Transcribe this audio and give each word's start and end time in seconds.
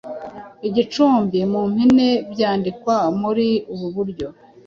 igicumbi. 0.67 1.39
Mu 1.51 1.61
mpine 1.71 2.07
byandikwa 2.31 2.95
muri 3.21 3.47
ubu 3.73 3.87
buryo: 3.95 4.27